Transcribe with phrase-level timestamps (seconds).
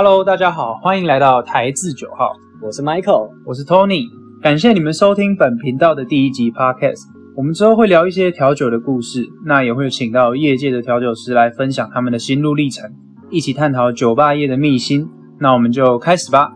[0.00, 2.32] Hello，大家好，欢迎来到台字九号，
[2.62, 4.04] 我是 Michael，我是 Tony，
[4.40, 7.02] 感谢你们收听本频道的第一集 Podcast。
[7.34, 12.88] 我们之后会聊一些调酒的故事，那也会请到业界的调酒师来分享他们的心路历程，
[13.28, 15.10] 一起探讨酒吧业的秘辛。
[15.40, 16.52] 那我们就开始吧。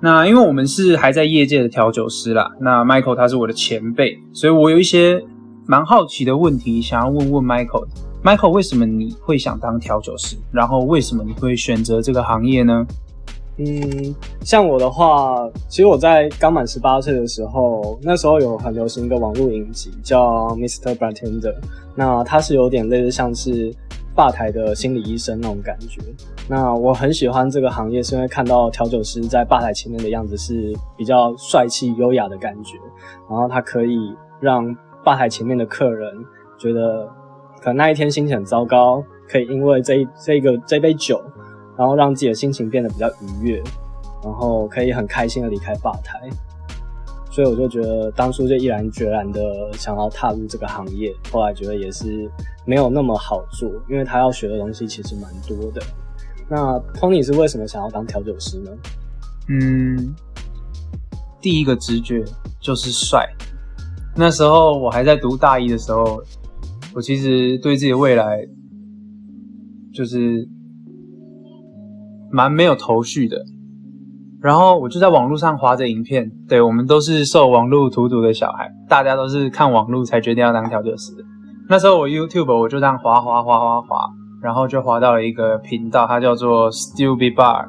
[0.00, 5.22] 那因为我们是还在业界的调酒师啦，那 Michael 他是我的前辈，所以我有一些
[5.66, 7.86] 蛮好奇的问题想要问问 Michael。
[8.26, 10.36] Michael，为什么你会想当调酒师？
[10.50, 12.84] 然后为什么你会选择这个行业呢？
[13.58, 20.92] 嗯，像我的话，其实我在刚满十八岁的时候，那时候有很流行一个网络影集叫 Mr.
[20.96, 21.54] Bartender，
[21.94, 23.72] 那它是有点类似像是
[24.16, 26.02] 吧台的心理医生那种感觉。
[26.48, 32.76] 那我很喜欢这个行业，是因为看到调酒师在吧台前面的样子是比较帅气优雅的感觉，
[33.30, 36.12] 然后他可以让吧台前面的客人
[36.58, 37.08] 觉得。
[37.60, 41.20] 可能那一天心情很糟糕，可以因为这这个这杯酒，
[41.76, 43.62] 然后让自己的心情变得比较愉悦，
[44.22, 46.20] 然后可以很开心的离开吧台。
[47.30, 49.40] 所以我就觉得当初就毅然决然的
[49.72, 52.30] 想要踏入这个行业，后来觉得也是
[52.64, 55.82] 没有那么好做，因为他要学的东西其实蛮多的。
[56.48, 58.70] 那 Tony 是为什么想要当调酒师呢？
[59.48, 60.14] 嗯，
[61.40, 62.24] 第一个直觉
[62.60, 63.28] 就是帅。
[64.14, 66.22] 那时候我还在读大一的时候。
[66.96, 68.38] 我其实对自己未来
[69.92, 70.48] 就是
[72.32, 73.36] 蛮没有头绪的，
[74.40, 81.12] 然后我就在网络上划着影片，对我们都是受网络荼毒的小孩，大家都是看网络才决定要当调酒师。
[81.68, 87.68] 那时候我 YouTube 我就这样划划划划划，然后就划到了一个频道，它叫做 Stupid Bar。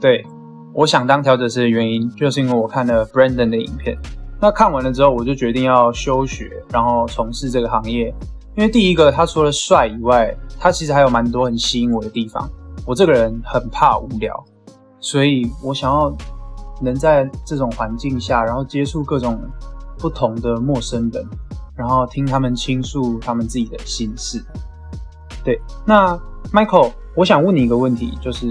[0.00, 0.26] 对
[0.74, 3.96] 我想当调酒师的原因，就是因为我看了 Brandon 的影片。
[4.40, 8.12] 那看完了之后，我就决定要休学，然后从事这个行业。
[8.56, 12.48] 因为第一个，他除了帅以外，他其实还有蛮多很吸引我的地方。
[12.86, 14.44] 我这个人很怕无聊，
[15.00, 16.16] 所以我想要
[16.80, 19.40] 能在这种环境下，然后接触各种
[19.98, 21.26] 不同的陌生人，
[21.74, 24.40] 然后听他们倾诉他们自己的心事。
[25.42, 26.16] 对，那
[26.52, 28.46] Michael，我想问你一个问题，就是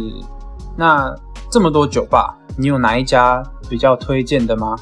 [0.76, 1.16] 那
[1.50, 4.76] 这么多酒吧，你有哪一家比较推荐的吗？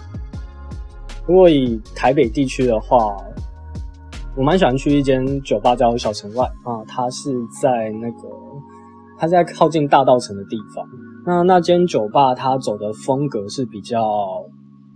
[1.28, 3.16] 如果以台北地区的话。
[4.38, 8.30] 我蛮喜欢去一间酒吧叫小城外啊，它是在那个，
[9.18, 10.86] 它在靠近大道城的地方。
[11.26, 14.02] 那那间酒吧它走的风格是比较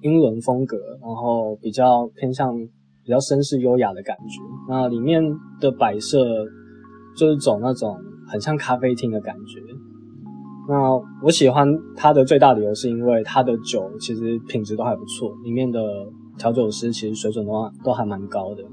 [0.01, 2.55] 英伦风格，然后比较偏向
[3.03, 4.41] 比较绅士优雅的感觉。
[4.69, 5.21] 那里面
[5.59, 6.25] 的摆设
[7.17, 7.97] 就是走那种
[8.29, 9.59] 很像咖啡厅的感觉。
[10.69, 15.79] 那我喜欢它的最大理由是因为它的酒其实品质都还不错，里面的
[16.37, 18.63] 调酒师其实水准的话都还蛮高的。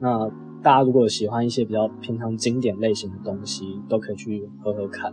[0.00, 0.28] 那
[0.62, 5.12] 大家如果喜欢一些比较平常经典类型的东西，都可以去喝喝看。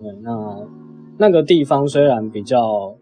[0.00, 0.66] 对，那
[1.18, 2.94] 那个地方虽然比较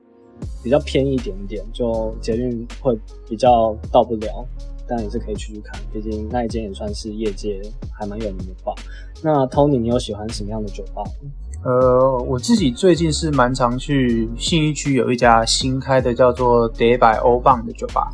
[0.62, 2.98] 比较偏一点点，就捷运会
[3.28, 4.46] 比较到不了，
[4.86, 5.80] 但也是可以去去看。
[5.92, 7.60] 毕竟那一间也算是业界
[7.92, 8.75] 还蛮有名的吧。
[9.22, 11.02] 那 Tony，你有喜欢什么样的酒吧？
[11.64, 18.12] 呃，我自己最近是蛮常去信义区有一家新开的叫做叠百欧棒的酒吧。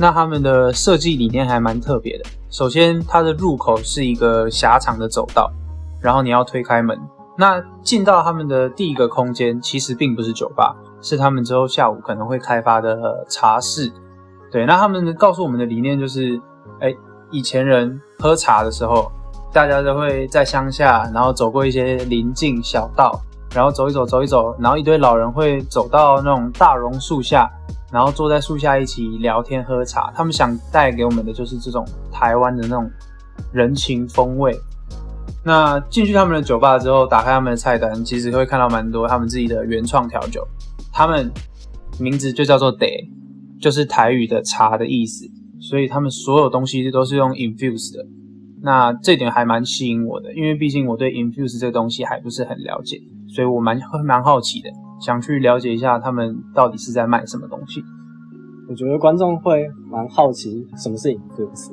[0.00, 2.24] 那他们的设计理念还蛮特别的。
[2.48, 5.52] 首先，它的入口是一个狭长的走道，
[6.00, 6.98] 然后你要推开门，
[7.36, 13.92] 那进到他们的第一个空间，其实并不是酒吧，是他们之后下午可能会开发的茶室。
[14.50, 16.40] 对，那他们告诉我们的理念就是，
[16.80, 16.94] 哎，
[17.30, 19.12] 以前人喝茶的时候，
[19.52, 23.20] 大家都会在乡下，然后走过一些邻近小道，
[23.54, 27.46] 然后走一走，走一走，然后一堆老人会走到那种大榕树下。
[27.92, 32.90] 然后坐在树下一起聊天喝茶，他们想带给我们的就是这种台湾的那种
[33.52, 34.54] 人情风味。
[35.44, 40.46] 那进去他们的酒吧之后，打开他们的菜单，其实会看到蛮多他们自己的原创调酒。
[40.92, 41.30] 他们
[41.98, 43.08] 名字就叫做 Day，
[43.60, 45.24] 就是台语的茶的意思，
[45.60, 48.06] 所以他们所有东西都是用 infuse 的。
[48.62, 53.00] 那这点还蛮吸引我的，因为毕竟我对 infuse 这个东西还不是很了解，
[53.34, 54.68] 所以我蛮蛮好奇的。
[55.00, 57.82] 想去了解一下他们到底是在卖什么东西。
[58.68, 61.72] 我觉得观众会蛮好奇什么是 infuse。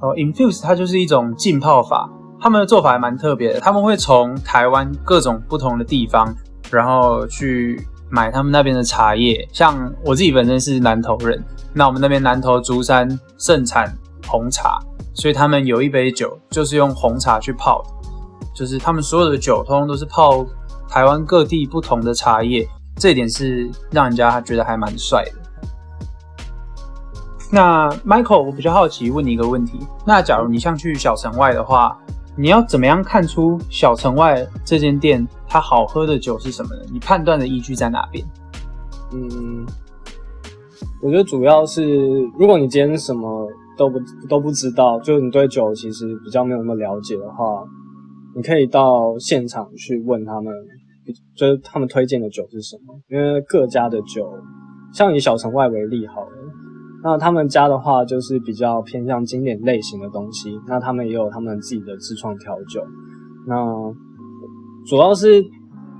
[0.00, 2.10] 哦，infuse 它就是一种浸泡法，
[2.40, 3.60] 他们的做法还蛮特别的。
[3.60, 6.34] 他们会从台湾各种不同的地方，
[6.70, 7.80] 然后去
[8.10, 9.46] 买他们那边的茶叶。
[9.52, 11.42] 像我自己本身是南投人，
[11.72, 14.80] 那我们那边南投竹山盛产红茶，
[15.14, 18.08] 所以他们有一杯酒就是用红茶去泡的，
[18.54, 20.44] 就是他们所有的酒通通都是泡。
[20.88, 25.32] 台湾各地不同的茶叶，这点是让人家觉得还蛮帅的。
[27.52, 31.96] 那 Michael，我比较好奇问你一个问题：那假如你像去小城外的话，
[32.36, 36.82] 你要怎么样看出小城外这间店它好喝的酒是什么呢？
[36.92, 38.26] 你判断的依据在哪边？
[39.12, 39.64] 嗯，
[41.00, 47.62] 我觉得主要是，如果你今天什么都不都不知道，就是你对酒其实比较没有那么了解的话，
[48.36, 50.52] 你可以到现场去问他们，
[51.34, 52.94] 就是他们推荐的酒是什么。
[53.08, 54.30] 因为各家的酒，
[54.92, 56.36] 像以小城外为例好了，
[57.02, 62.80] 那他们家的话就是比较偏向经典类型的东西，那他们也有他们自己的自创调酒，
[63.46, 63.56] 那
[64.86, 65.44] 主要是。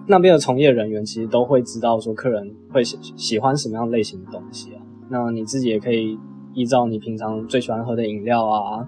[0.09, 4.81] 那边的从业人员其实都会知道说客人会喜喜欢什么样类型的东西啊。
[5.11, 6.17] 那你自己也可以
[6.55, 8.87] 依照你平常最喜欢喝的饮料啊，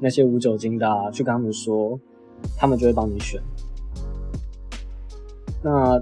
[0.00, 2.00] 那些无酒精的啊，去跟他们说，
[2.56, 3.40] 他们就会帮你选。
[5.62, 5.98] 那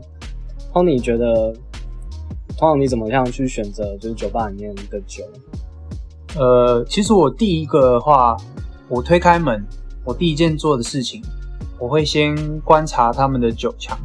[0.73, 1.53] Tony 觉得，
[2.57, 5.23] 通常你怎么样去选择就是酒吧里面的酒？
[6.37, 8.37] 呃，其实我第一个的话，
[8.89, 9.65] 我推开门，
[10.05, 11.23] 我第一件做的事情，
[11.79, 13.99] 我会先观察他们的酒墙。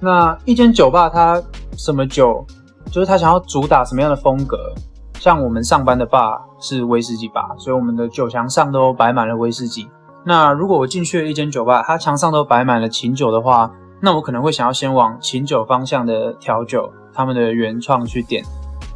[0.00, 1.42] 那一间酒吧，它
[1.76, 2.46] 什么酒，
[2.90, 4.72] 就是他想要主打什么样的风格。
[5.18, 9.86] 像我们上班的吧是威士忌吧，所以我们的酒墙上都摆满了威士忌。
[10.24, 13.70] 那如果我进去了一间酒吧，它墙上都摆满了琴酒的话，
[14.00, 18.44] 那我可能会想要先往琴酒方向的调酒，他们的原创去点。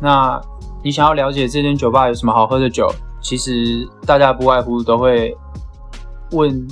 [0.00, 0.40] 那
[0.82, 2.90] 你想要了解这间酒吧有什么好喝的酒，
[3.20, 5.36] 其实大家不外乎都会
[6.32, 6.66] 问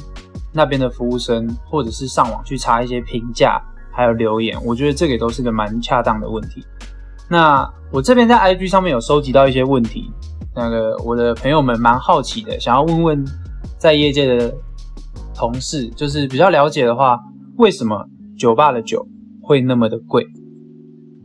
[0.53, 3.61] 那边的服务生，或者是上网去查一些评价。
[3.95, 6.65] 还有留言，我觉得这个也都是个蛮恰当的问题。
[7.29, 10.11] 那我这边在 IG 上面有收集到一些问题，
[10.57, 13.25] 那个我的朋友们蛮好奇的，想要问问
[13.83, 14.55] 在业界的
[15.35, 17.19] 同事，就是比较了解的话，
[17.57, 18.07] 为什么
[18.39, 19.05] 酒吧的酒
[19.43, 20.25] 会那么的贵？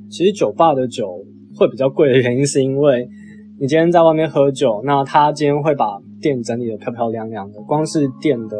[0.09, 1.23] 其实酒吧的酒
[1.55, 3.07] 会比较贵的原因，是因为
[3.59, 8.57] 你今天在外面喝酒，那他今天会把店整理的漂漂亮亮的，光是店的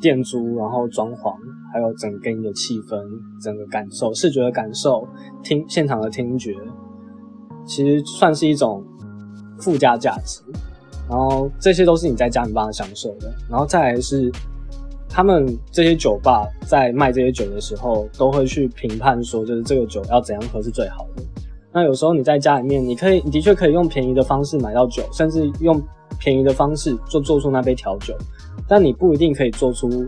[0.00, 1.32] 店租，然后装潢。
[1.72, 3.00] 还有整个的气氛，
[3.40, 5.06] 整个感受、视觉的感受、
[5.44, 6.56] 听现场的听觉，
[7.64, 8.82] 其实算是一种
[9.60, 10.40] 附加价值。
[11.08, 13.32] 然后这些都是你在家里帮他享受的。
[13.48, 14.30] 然后再来是，
[15.08, 21.22] 他们这些酒吧在卖这些酒的时候，都会去评判说，就是这个酒要怎样喝是最好的。
[21.72, 25.80] 那有时候你在家里面，你可以，你的确可以用便宜的方式买到酒，甚至用
[26.18, 28.14] 便宜的方式做做出那杯调酒，
[28.66, 30.06] 但你不一定可以做出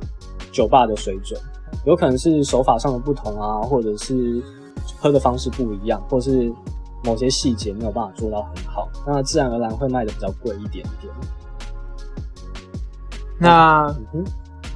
[0.51, 1.41] 酒吧的水准。
[1.87, 4.43] 有可能是手法上的不同啊，或者是
[4.99, 6.53] 喝的方式不一样，或是
[7.05, 11.13] 某些细节没有办法做到很好，那自然而然会卖的比较贵一点点。
[13.39, 13.95] 那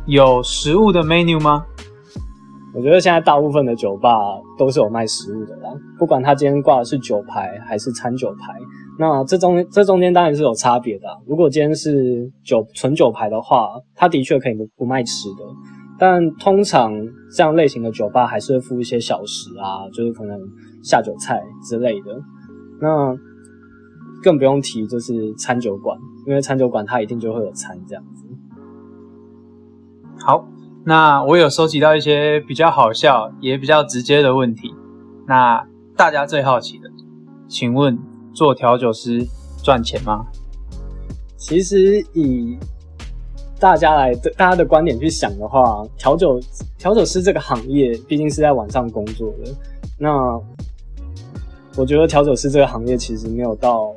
[0.06, 1.64] 有食物的 menu 吗？
[2.74, 4.10] 我觉得现在大部分的酒吧
[4.58, 8.52] 都是有卖食物的啦，不管他今天挂的是酒牌还是餐酒牌，
[8.98, 11.06] 那这中这中间当然是有差别的。
[11.24, 15.44] 如果今天是酒纯酒牌的话，他的确可以不不卖吃的。
[15.96, 16.92] 但通常
[17.36, 20.36] 这样类型的酒吧还是会附一些小食啊，就是可能
[20.82, 22.20] 下酒菜之类的。
[22.80, 23.16] 那
[24.24, 28.24] 更不用提就是餐酒馆，因为餐酒馆它一定就会有餐这样子。
[30.18, 30.48] 好，
[30.82, 34.74] 那我有收集到一些比较好笑也比较直接的问题。
[35.26, 35.62] 那
[35.94, 36.90] 大家最好奇的，
[37.46, 37.98] 请问
[38.32, 39.26] 做调酒师
[39.62, 40.24] 赚钱吗？
[41.36, 42.58] 其实以
[43.60, 46.40] 大家来，大家的观点去想的话，调酒
[46.78, 49.54] 调酒师这个行业毕竟是在晚上工作的。
[49.98, 50.40] 那
[51.76, 53.94] 我觉得调酒师这个行业其实没有到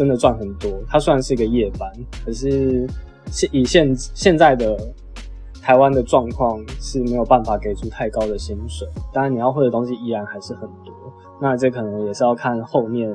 [0.00, 1.86] 真的赚很多，它虽然是一个夜班，
[2.24, 2.88] 可是
[3.26, 4.74] 现以现现在的
[5.60, 8.88] 台湾的状况是没有办法给出太高的薪水。
[9.12, 10.94] 当然，你要会的东西依然还是很多。
[11.38, 13.14] 那这可能也是要看后面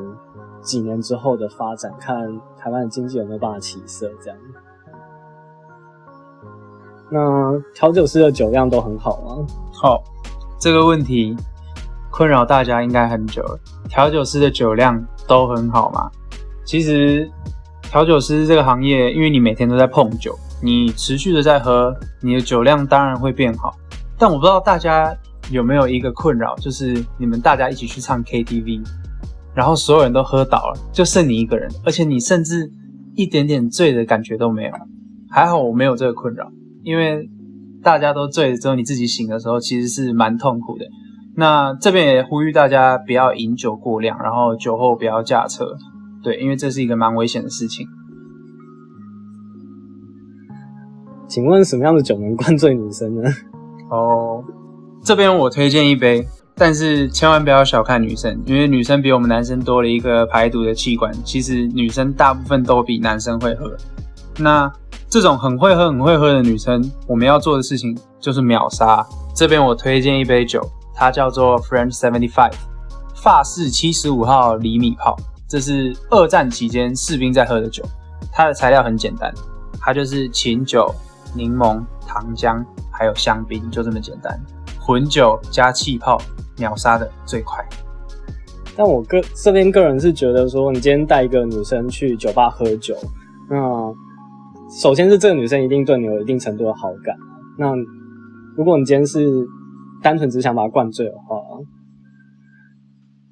[0.62, 4.38] 几年之后的发展，看台湾的经济有没有办法起色，这样。
[7.10, 9.48] 那调酒师的酒量都很好吗？
[9.74, 10.04] 好，
[10.60, 11.36] 这个问题
[12.12, 13.60] 困扰大家应该很久了。
[13.90, 16.12] 调酒师的酒量都很好吗？
[16.66, 17.30] 其实，
[17.84, 23.74] 调酒师这个行业，因为你每天都在碰酒，你持续的在喝，你的酒量当然会变好。
[24.18, 25.16] 但我不知道大家
[25.52, 28.82] 有没有一个困扰，就是你们大家一起去唱 KTV，
[29.54, 32.70] 然后所有人都喝倒了，就剩你一个人，而且你甚至
[33.16, 34.72] 一点点醉的感觉都没有。
[35.30, 36.50] 还好我没有这个困扰。
[36.84, 37.30] 因为
[37.84, 40.86] 大家都醉了之后，你自己醒的时候其实是蛮痛苦的。
[41.36, 45.66] 那这边也呼吁大家不要饮酒过量，然后酒后不要驾车，
[46.26, 47.88] 对，因为这是一个蛮危险的事情。
[51.28, 53.30] 请问什么样的酒能灌醉女生呢？
[53.92, 54.44] 哦，
[55.04, 61.14] 这边我推荐一杯，但是千万不要小看女生，因为女生比我们男生多了一个排毒的器官。
[61.24, 63.72] 其实女生大部分都比男生会喝。
[64.40, 64.72] 那。
[65.08, 69.06] 这种很会喝、很会喝的女生，我们要做的事情就是秒杀。
[69.34, 70.60] 这边我推荐一杯酒，
[70.94, 72.56] 它叫做 French Seventy Five，
[73.16, 75.16] 法式七十五号厘米泡。
[75.56, 77.82] 这是二战期间士兵在喝的酒。
[78.30, 79.34] 它的材料很简单，
[79.80, 80.94] 它就是琴酒、
[81.34, 84.38] 柠檬、糖浆，还有香槟，就这么简单。
[84.78, 86.20] 混酒加气泡，
[86.58, 87.66] 秒杀的最快。
[88.76, 92.94] 但我个这边个人是觉得说，你今天带一个女生去酒吧喝酒，
[93.50, 93.58] 那
[94.82, 97.16] 首先是这个女生一定对你有一定程度的好感。
[97.58, 97.74] 那
[98.58, 99.48] 如果你今天是
[100.04, 101.38] 单纯只想把她灌醉的话，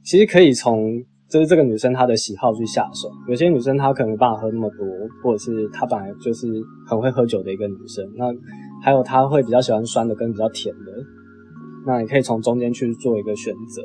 [0.05, 3.09] 其实可以从就是这个女生她的喜好去下手。
[3.27, 4.85] 有些女生她可能没办法喝那么多，
[5.23, 6.47] 或者是她本来就是
[6.85, 8.07] 很会喝酒的一个女生。
[8.15, 8.25] 那
[8.83, 10.91] 还有她会比较喜欢酸的跟比较甜的，
[11.87, 13.81] 那你可以从中间去做一个选择。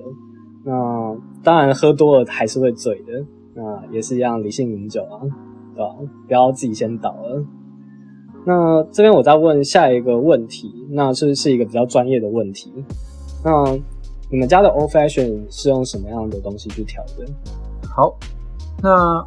[0.62, 3.24] 那当然，喝多了还是会醉的。
[3.54, 5.16] 那也是一样，理性饮酒啊，
[5.74, 5.96] 对吧？
[6.26, 7.42] 不要自己先倒了。
[8.44, 12.70] 那这边我再问下一个问题，那是是一个比较专业的问题。
[13.42, 13.64] 那
[14.30, 17.26] 你们家的 Old Fashion 是用什么样的东西去调的？
[17.88, 18.14] 好，
[18.82, 19.24] 那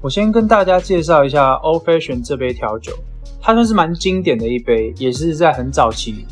[0.00, 2.92] 我先跟大家介绍一下 Old Fashion 这杯调酒，
[3.40, 6.24] 它算是蛮经典的一杯，也是在很早期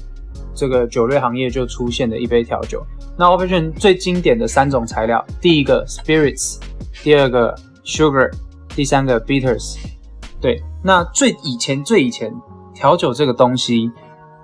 [0.54, 2.84] 这个酒类行业就出现的一杯调酒。
[3.18, 6.58] 那 o p e r a t i o n 最经典的三种材料，第一个 spirits，
[7.02, 7.52] 第二个
[7.84, 8.30] sugar，
[8.68, 9.76] 第三个 bitters。
[10.40, 12.32] 对，那最以前最以前
[12.72, 13.90] 调酒这个东西，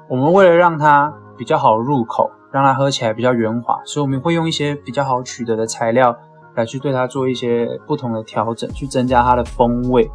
[0.09, 6.16] 我们为了让它比较好入口，让它喝起来比较圆滑，所以我们会用一些比较好取得的材料
[6.54, 10.09] 来去对它做一些不同的调整，去增加它的风味。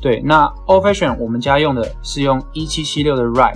[0.00, 3.54] 对，那 o p e r a t i o n 我们家用的是用一七七六的 rye。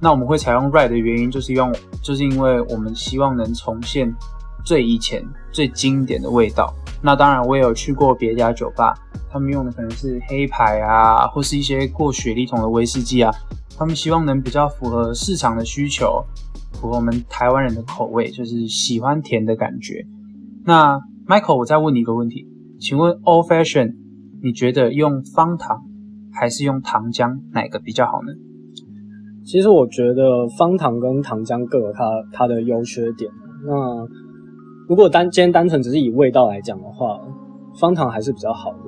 [0.00, 4.14] 那我们会采用 rye 的原因，就是用，就是因为我们希望能重现
[4.64, 6.72] 最以前最经典的味道。
[7.00, 8.94] 那当然，我也有去过别家酒吧，
[9.30, 13.32] 他们用的可能是黑牌啊，或是一些过雪莉桶的威士忌啊，
[13.78, 16.24] 他们希望能比较符合市场的需求，
[16.80, 20.06] 符合我们台湾人的口味，就是喜欢甜的感觉。
[20.64, 22.46] 那 Michael，我再问你一个问题，
[22.78, 23.94] 请问 Old Fashion，
[24.42, 25.82] 你觉得用方糖
[26.32, 28.32] 还是用糖浆哪个比较好呢？
[29.44, 33.30] 其实我觉得方糖跟糖浆各有它它的优缺点。
[33.66, 34.06] 那
[34.88, 37.18] 如果单今天单纯只是以味道来讲的话，
[37.80, 38.78] 方糖还是比较好的。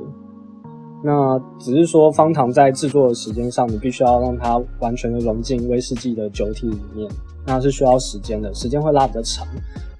[1.02, 7.10] 那只是说方糖在制作的时间上，你必须要让它完全的融进威士忌的酒体里面，
[7.46, 9.46] 那是需要时间的，时间会拉比较长。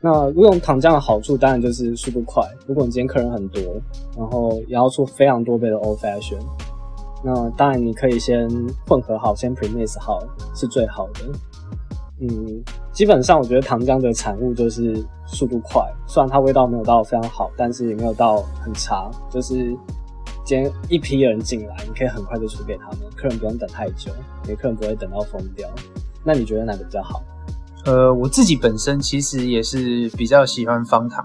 [0.01, 2.43] 那用糖浆的好处当然就是速度快。
[2.67, 3.61] 如果你今天客人很多，
[4.17, 6.39] 然后也要出非常多杯的 Old Fashion。
[7.23, 8.49] 那当然，你可以先
[8.87, 10.19] 混合好，先 premix 好
[10.55, 11.21] 是最好的。
[12.21, 19.11] 嗯，基本上我觉得糖浆的产物就是速度快，虽然它味道没有到非常好，但是也没有到很差。
[19.31, 19.77] 就是
[20.47, 24.11] 今天一批人进来，你可以很快就出给他们，客人不用等太久，
[24.49, 25.69] 也客人不会等到疯掉。
[26.25, 27.23] 那你觉得哪个比较好？
[27.87, 31.25] 呃，我自己本身其实也是比较喜欢方糖，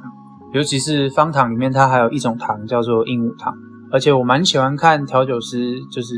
[0.53, 3.53] 尤其是方糖里面它还有一种糖叫做鹦鹉糖。
[3.91, 6.15] 而且我蛮喜欢看调酒师，就是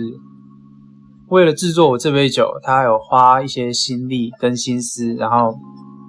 [1.28, 5.54] 为了制作我这杯酒，他有花一些心力跟心思，然后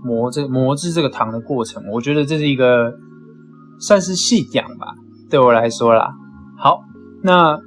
[0.05, 2.93] 磨这磨制这个糖的过程，我觉得这是一个
[3.81, 4.95] 算是细讲吧，
[5.29, 6.15] 对我来说啦。
[6.57, 6.81] 好，
[7.23, 7.59] 那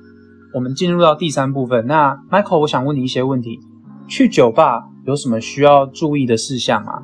[0.53, 1.85] 我们进入到第三部分。
[1.85, 3.59] 那 Michael，我想问你一些问题：
[4.07, 7.03] 去酒吧有什么需要注意的事项吗？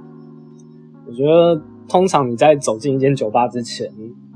[1.07, 3.91] 我觉得通常你在走进一间酒吧之前，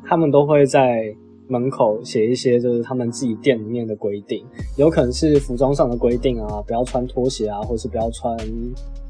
[0.05, 1.15] 他们都会在。
[1.47, 4.41] 门口写一些就是他们自己店里面的规定，
[4.77, 8.37] 有可能是服装上的规定啊，不要穿拖鞋啊，或是不要穿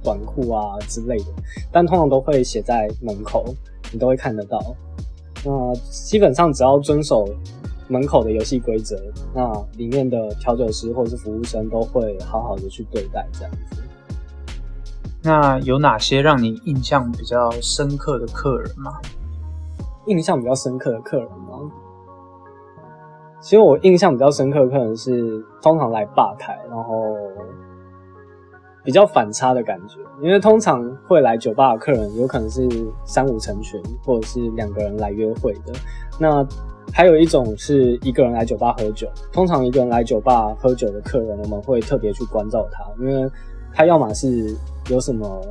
[0.04, 1.26] 短裤啊之类的，
[1.72, 3.46] 但通常都会写在门口，
[3.94, 4.60] 你都会看得到。
[5.46, 7.30] 那基本上只要遵守
[7.88, 9.00] 门口的游戏规则，
[9.36, 13.84] 那里面的调酒师或者是服务生都会好好的去对待这样子。
[15.24, 18.92] 那有哪些让你印象比较深刻的客人吗？
[20.08, 21.60] 印象比较深刻的客人吗？
[23.40, 27.16] 其实我印象比较深刻的客人是通常来吧台，然后
[28.84, 32.68] 比较反差的感觉，因为通常会来酒吧的客人有可能是
[33.06, 35.74] 三五成群，或者是两个人来约会的。
[36.20, 36.44] 那
[36.92, 43.30] 还有一种是一个人来酒吧喝酒，通常一个人来酒吧喝酒的客人，我们会特别去关照他，因为
[43.72, 44.56] 他要么是
[44.90, 45.42] 有什么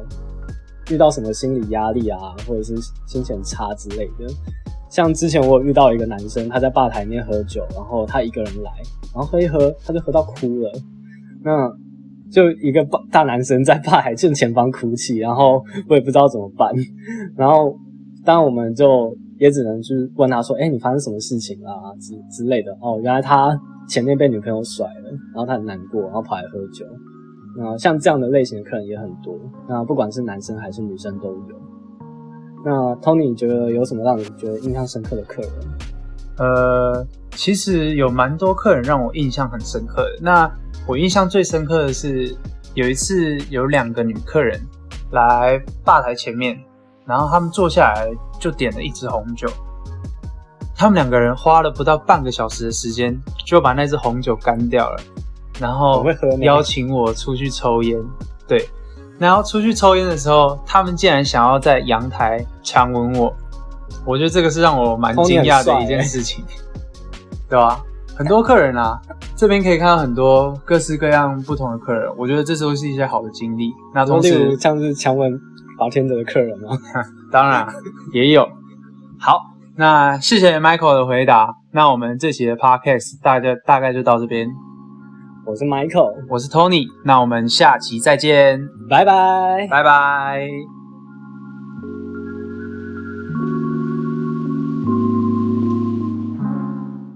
[0.91, 2.75] 遇到什么心理压力啊，或者是
[3.07, 4.27] 心情差之类的。
[4.91, 8.73] 像之前我有遇到一个男生，他在吧台面喝酒，然后他一个人来，
[9.15, 10.73] 然后喝一喝，他就喝到哭了。
[11.45, 11.73] 那
[12.31, 16.73] 就一个大男生在吧台正前方哭泣，然后我也不知道怎么办。
[17.37, 17.77] 然后
[18.25, 22.73] 当我们就也只能去问他说：“哎，你发生什么事情啦？”之之类的。
[22.81, 23.57] 哦，原来他
[23.89, 26.85] 前面被女朋友甩了，然后他很难过，然后跑来喝酒。
[27.57, 29.35] 那像这样的类型的客人也很多，
[29.69, 31.61] 那不管是男生还是女生都有。
[32.65, 35.51] 那 Tony 你觉得有什么让你觉得印象深刻的客人？
[36.39, 40.19] 呃，其实有蛮多客人让我印象很深刻的。
[40.21, 40.51] 那
[40.87, 42.35] 我印象最深刻的是
[42.75, 44.61] 有一次有两个女客人
[45.13, 46.59] 来吧台前面，
[47.05, 49.49] 然后他们坐下来就点了一支红酒。
[50.77, 53.15] 他们两个人花了不到半个小时的时间
[53.45, 55.01] 就把那支红酒干掉了，
[55.61, 56.05] 然后
[56.41, 58.03] 邀请我出去抽烟。
[58.49, 58.69] 对。
[59.19, 63.37] 然后出去抽烟的时候，他们竟然想要在阳台强吻我，
[64.07, 66.43] 我觉得这个是让我蛮惊讶的一件事情，
[67.47, 67.85] 对吧？
[68.17, 68.99] 很多客人啊，
[69.37, 73.71] 这边可以看到很多各式各样不同的客人，我觉得这都是一些好的经历。
[73.95, 75.39] 那同时，像是强吻
[75.79, 76.71] 保天者的客人吗？
[77.31, 77.69] 当然
[78.15, 78.49] 也有。
[79.19, 79.39] 好，
[79.77, 81.55] 那谢谢 Michael 的回答。
[81.73, 84.49] 那我们这期的 Podcast 大概大概就到这边。
[85.51, 90.49] 我是 Michael，我是 Tony，那我们下期再见，拜拜，拜拜。